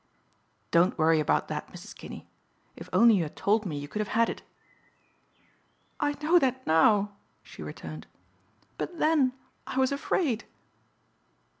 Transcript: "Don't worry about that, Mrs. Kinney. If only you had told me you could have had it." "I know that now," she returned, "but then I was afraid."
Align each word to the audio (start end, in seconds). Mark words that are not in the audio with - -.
"Don't 0.71 0.97
worry 0.97 1.19
about 1.19 1.47
that, 1.49 1.67
Mrs. 1.71 1.95
Kinney. 1.95 2.27
If 2.75 2.89
only 2.91 3.13
you 3.17 3.21
had 3.21 3.35
told 3.35 3.67
me 3.67 3.77
you 3.77 3.87
could 3.87 3.99
have 3.99 4.07
had 4.17 4.31
it." 4.31 4.41
"I 5.99 6.13
know 6.23 6.39
that 6.39 6.65
now," 6.65 7.17
she 7.43 7.61
returned, 7.61 8.07
"but 8.79 8.97
then 8.97 9.33
I 9.67 9.77
was 9.77 9.91
afraid." 9.91 10.45